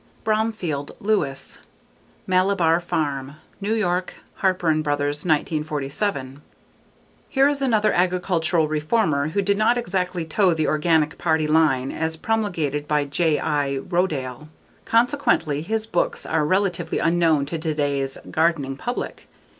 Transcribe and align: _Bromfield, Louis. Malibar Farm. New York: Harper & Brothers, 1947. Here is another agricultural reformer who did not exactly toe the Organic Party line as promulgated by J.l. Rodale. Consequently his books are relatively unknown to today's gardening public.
_Bromfield, 0.23 0.93
Louis. 0.99 1.59
Malibar 2.25 2.81
Farm. 2.81 3.35
New 3.61 3.75
York: 3.75 4.15
Harper 4.37 4.73
& 4.77 4.81
Brothers, 4.81 5.17
1947. 5.23 6.41
Here 7.29 7.47
is 7.47 7.61
another 7.61 7.93
agricultural 7.93 8.67
reformer 8.67 9.27
who 9.27 9.43
did 9.43 9.59
not 9.59 9.77
exactly 9.77 10.25
toe 10.25 10.55
the 10.55 10.65
Organic 10.65 11.19
Party 11.19 11.45
line 11.45 11.91
as 11.91 12.17
promulgated 12.17 12.87
by 12.87 13.05
J.l. 13.05 13.83
Rodale. 13.83 14.47
Consequently 14.85 15.61
his 15.61 15.85
books 15.85 16.25
are 16.25 16.47
relatively 16.47 16.97
unknown 16.97 17.45
to 17.45 17.59
today's 17.59 18.17
gardening 18.31 18.75
public. 18.77 19.27